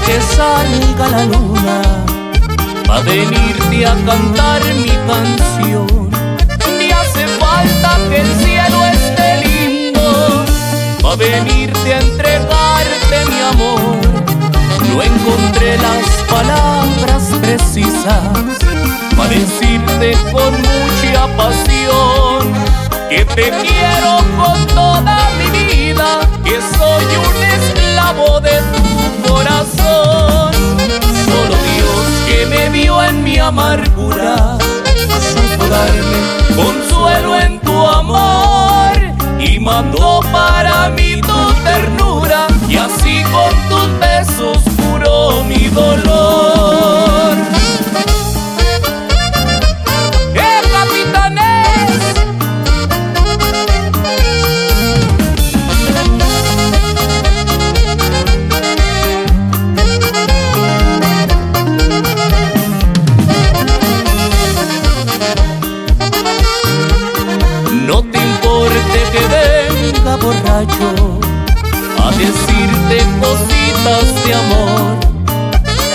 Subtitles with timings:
[0.00, 1.82] salga la luna,
[2.88, 6.10] a venirte a cantar mi canción.
[6.78, 10.44] Ni hace falta que el cielo esté lindo,
[11.08, 14.00] a venirte a entregarte mi amor.
[14.88, 18.20] No encontré las palabras precisas
[19.16, 22.52] para decirte con mucha pasión
[23.08, 24.13] que te quiero
[36.56, 38.92] consuelo en tu amor
[39.38, 46.53] y mandó para mí tu ternura y así con tus besos curó mi dolor.
[67.86, 71.20] No te importe que venga borracho
[72.02, 74.98] a decirte cositas de amor.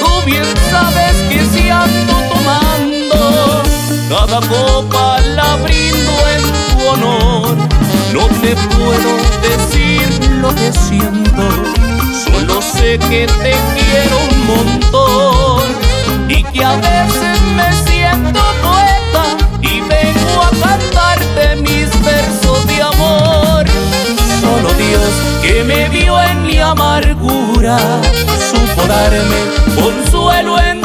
[0.00, 3.62] Tú bien sabes que si ando tomando,
[4.08, 7.56] cada copa la brindo en tu honor.
[8.12, 9.10] No te puedo
[9.42, 10.08] decir
[10.40, 11.44] lo que siento,
[12.24, 15.62] solo sé que te quiero un montón
[16.28, 17.25] y que a veces
[25.46, 27.78] que me vio en mi amargura
[28.50, 29.40] supo darme
[29.80, 30.75] consuelo en